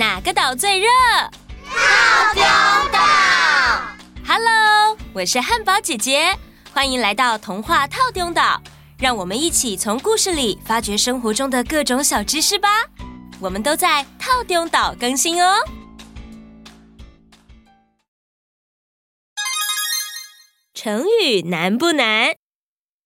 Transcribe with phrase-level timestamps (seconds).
[0.00, 0.88] 哪个岛最热？
[1.66, 2.42] 套丢
[2.90, 2.98] 岛。
[4.26, 6.34] Hello，我是汉堡姐姐，
[6.72, 8.62] 欢迎来到童话套丢岛。
[8.98, 12.86] 让我们一起从故事里发掘生活中的各种小知识吧。
[13.42, 15.56] 我们都在套丢岛更新哦。
[20.72, 22.36] 成语难不难？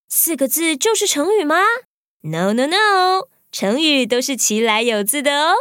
[0.09, 1.57] 四个字就是成语吗
[2.21, 5.55] ？No No No，成语都是其来有字的哦。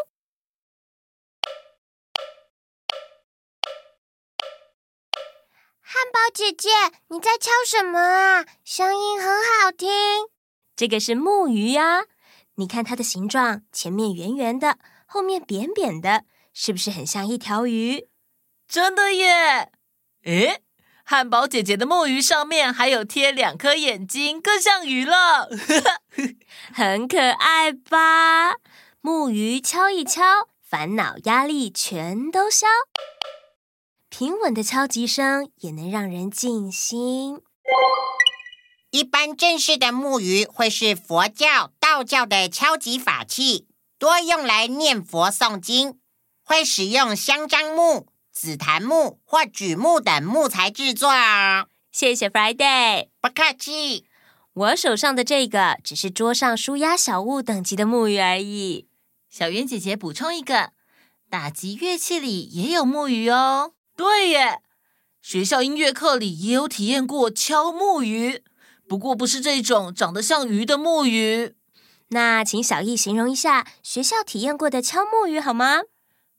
[5.93, 6.69] 汉堡姐姐，
[7.09, 8.45] 你在敲什么啊？
[8.65, 9.87] 声音很好听。
[10.75, 12.05] 这个是木鱼呀，
[12.55, 18.07] 你看它的形状，前面圆圆的，后面扁扁的，是不是很像一条鱼？
[18.67, 19.71] 真的耶！
[20.23, 20.63] 诶。
[21.05, 25.47] 汉堡姐姐的木鱼上面还有贴两颗眼睛，更像鱼了，
[26.73, 28.55] 很可爱吧？
[28.99, 30.23] 木鱼敲一敲，
[30.59, 32.65] 烦恼压力全都消。
[34.15, 37.39] 平稳的敲击声也能让人静心。
[38.91, 43.65] 一般正式的木鱼会是佛教、道教的敲击法器，
[43.97, 45.97] 多用来念佛诵经，
[46.43, 48.05] 会使用香樟木。
[48.31, 51.65] 紫檀木或榉木等木材制作哦。
[51.91, 54.05] 谢谢 Friday，不客气。
[54.53, 58.87] 我手上的这个只是桌上舒压小物等级的木鱼而已。
[59.31, 60.73] 小圆姐姐补充一个，
[61.31, 63.73] 打击乐器里也有木鱼哦。
[63.95, 64.61] 对耶，
[65.21, 68.43] 学校音乐课里也有体验过敲木鱼，
[68.87, 71.55] 不过不是这种长得像鱼的木鱼。
[72.09, 75.81] 那请小易形容一下学校体验过的敲木鱼好吗？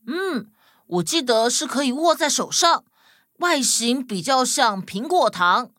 [0.07, 0.51] 嗯。
[0.87, 2.85] 我记得是可以握在手上，
[3.39, 5.71] 外形比较像苹果糖。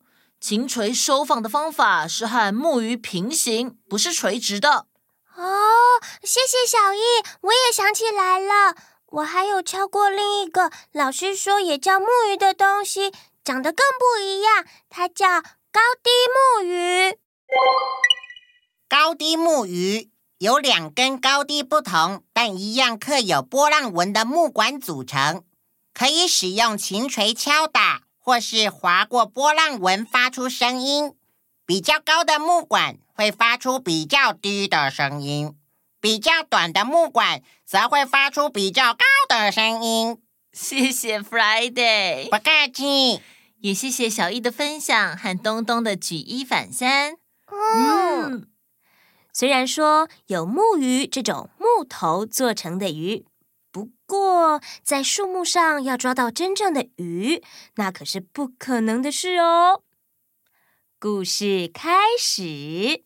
[0.42, 4.88] 琴锤收放的方法是和木鱼平行，不是垂直的。
[5.36, 8.76] 哦，谢谢小易，我也想起来了，
[9.16, 13.14] 我还有敲过另一个，老师说也叫木鱼的东西，
[13.46, 16.10] 长得更不一样，它叫高低
[16.60, 17.18] 木鱼。
[18.90, 20.12] 高低木鱼。
[20.40, 25.46] 由两根高低不同但一样刻有波浪纹的木管组成，
[25.94, 31.16] 可以使用琴锤敲打，或是划过波浪纹发出声音。
[31.66, 35.56] 比较高的木管会发出比较低的声音，
[36.06, 40.22] 比较短的木管则会发出比较高的声音。
[40.54, 43.24] 谢谢 Friday，不客气。
[43.62, 47.14] 也谢谢小易的分享和东东的举一反三。
[47.48, 48.34] 嗯。
[48.34, 48.48] 嗯
[49.34, 53.26] 虽然说有木鱼这种木头做成的鱼，
[53.72, 57.42] 不过在树木上要抓到真正的鱼，
[57.78, 59.82] 那可是不可能的事哦。
[61.00, 61.90] 故事开
[62.20, 63.05] 始。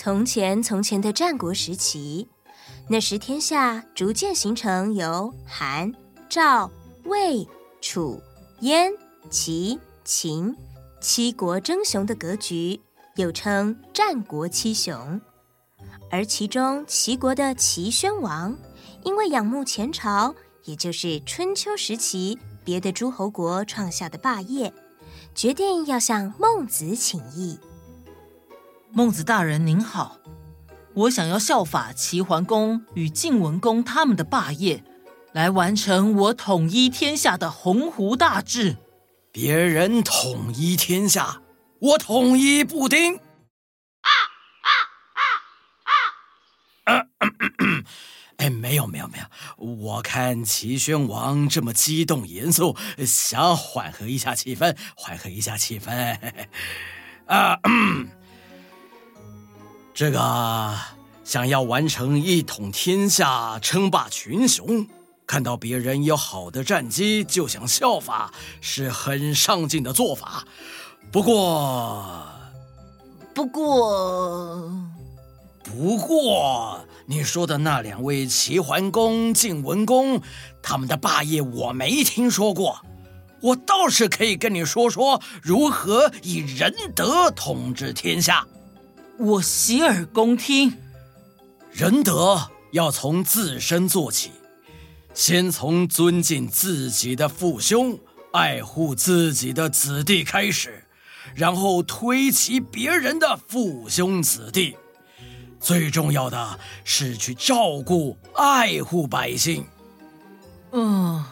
[0.00, 2.28] 从前，从前的战国时期，
[2.86, 5.92] 那时天下逐渐形成由韩、
[6.28, 6.70] 赵、
[7.02, 7.44] 魏、
[7.80, 8.22] 楚、
[8.60, 8.92] 燕、
[9.28, 10.56] 齐、秦。
[11.00, 12.80] 七国争雄的格局，
[13.16, 15.20] 又称战国七雄。
[16.12, 18.56] 而其中齐国的齐宣王，
[19.02, 20.32] 因为仰慕前朝，
[20.62, 24.72] 也就是春秋时期别的诸侯国创下的霸业，
[25.34, 27.58] 决定要向孟子请益。
[28.98, 30.18] 孟子大人您好，
[30.92, 34.82] 我想要效法齐桓公与晋文公他们的霸业，
[35.32, 38.76] 来完成我统一天下的鸿鹄大志。
[39.30, 41.42] 别人统一天下，
[41.78, 43.14] 我统一布丁。
[43.18, 44.10] 啊
[44.66, 44.68] 啊
[45.14, 46.96] 啊啊！
[46.96, 47.84] 啊咳咳
[48.38, 52.76] 哎，没有没有没有，我看齐宣王这么激动严肃，
[53.06, 56.18] 想缓和一下气氛，缓和一下气氛。
[57.26, 57.60] 啊，
[59.98, 60.76] 这个
[61.24, 64.86] 想要完成一统天下，称霸群雄。
[65.26, 70.46] 看到别人有好的战绩就想效法，是很上进的做法。
[71.10, 72.16] 不过，
[73.34, 74.70] 不过，
[75.64, 80.22] 不过，你说的那两位齐桓公、晋文公，
[80.62, 82.78] 他们的霸业我没听说过。
[83.40, 88.46] 我倒是可以跟你说说如何以仁德统治天下。
[89.18, 90.78] 我洗耳恭听。
[91.72, 94.30] 仁德要从自身做起。
[95.12, 97.98] 先从尊敬自己的父兄、
[98.32, 100.84] 爱护自己的子弟开始，
[101.34, 104.76] 然后推及别人的父兄子弟。
[105.58, 109.66] 最重要的是去照顾、爱护百姓。
[110.70, 111.24] 嗯，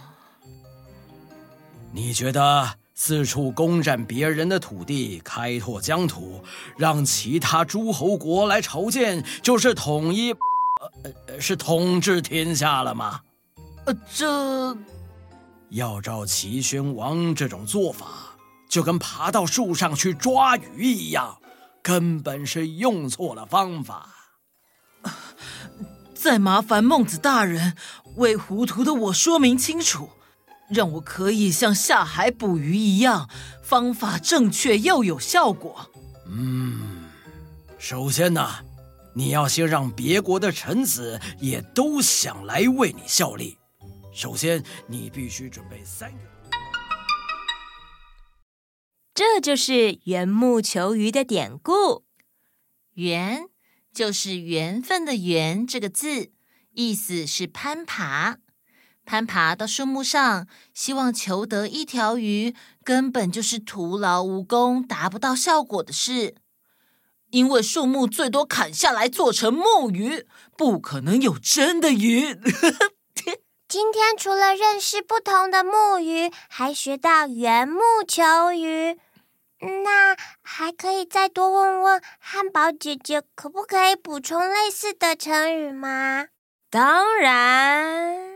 [1.92, 6.42] 你觉得四处攻占别人的土地，开拓疆土，
[6.78, 10.32] 让其他诸侯国来朝见，就是统一，
[11.28, 13.20] 呃，是统治天下了吗？
[13.84, 14.74] 呃，这
[15.68, 18.06] 要照齐宣王这种做法，
[18.66, 21.36] 就跟爬到树上去抓鱼一样，
[21.82, 24.08] 根本是用错了方法。
[26.14, 27.76] 再麻烦孟子大人
[28.16, 30.08] 为糊涂的我说明清楚，
[30.68, 33.30] 让我可以像下海捕鱼一样，
[33.62, 35.90] 方法正确又有效果。
[36.26, 37.04] 嗯，
[37.78, 38.64] 首先呢，
[39.14, 43.58] 你要先让别国的臣子也都想来为你效力。
[44.12, 46.18] 首先，你必须准备三个。
[49.14, 52.04] 这就是缘木求鱼的典故。
[52.94, 53.46] 缘
[53.92, 56.32] 就是缘分的缘这个字，
[56.72, 58.38] 意思是攀爬。
[59.06, 62.54] 攀爬到树木上，希望求得一条鱼，
[62.84, 66.34] 根本就是徒劳无功、达不到效果的事。
[67.30, 70.26] 因为树木最多砍下来做成木鱼，
[70.56, 72.34] 不可能有真的鱼。
[73.68, 78.98] 今天除了认识不同的木鱼，还学到缘木求鱼。
[79.84, 86.26] 那还可以再多问问汉堡姐姐，可不可以补充类似的成语吗？
[86.70, 88.35] 当然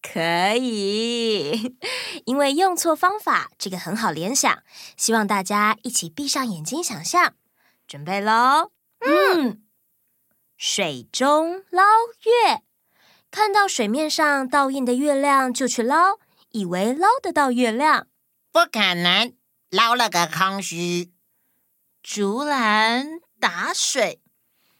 [0.00, 1.76] 可以，
[2.24, 4.62] 因为用错方法，这个很好联想。
[4.96, 7.34] 希望大家一起闭上眼睛想象，
[7.86, 8.70] 准备喽。
[9.00, 9.62] 嗯，
[10.56, 11.82] 水中捞
[12.24, 12.62] 月。
[13.30, 16.18] 看到水面上倒映的月亮就去捞，
[16.50, 18.06] 以为捞得到月亮，
[18.50, 19.34] 不可能，
[19.70, 21.12] 捞了个空虚。
[22.02, 24.22] 竹篮打水，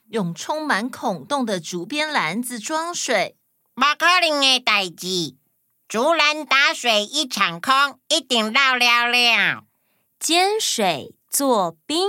[0.09, 3.37] 用充满孔洞的竹编篮子装水，
[3.79, 5.37] 不可能的代志。
[5.87, 9.63] 竹篮打水一场空，一定捞了了。
[10.19, 12.09] 煎水做冰，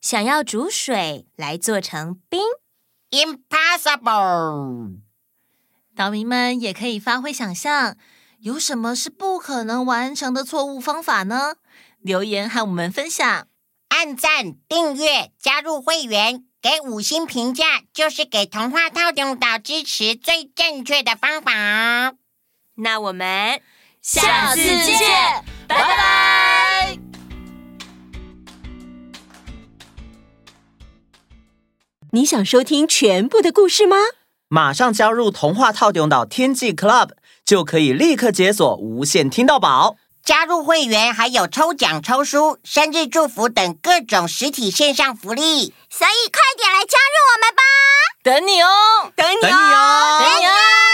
[0.00, 2.40] 想要煮水来做成冰
[3.12, 4.96] ，Impossible。
[5.94, 7.96] 岛民们也可以发挥想象，
[8.40, 11.54] 有什么是不可能完成的错误方法呢？
[12.00, 13.46] 留言和我们分享。
[13.90, 22.16] 按赞、订阅、加入会员、给五星评价，就是给童话套用岛支持最正确的方法。
[22.74, 23.60] 那我们
[24.02, 24.98] 下次见，
[25.68, 26.98] 拜拜。
[32.10, 33.96] 你想收听全部的故事吗？
[34.48, 37.10] 马上加入童话套用岛天际 Club，
[37.44, 39.94] 就可以立刻解锁无限听到宝。
[40.24, 47.62] 加入会员还有抽奖、抽书、生日祝福等各种实体线上福利，所以快点来加入我们吧！
[48.22, 50.18] 等你哦，等你哦，等你哦。
[50.20, 50.85] 等你哦。